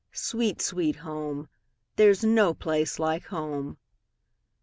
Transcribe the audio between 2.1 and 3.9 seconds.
's no place like home!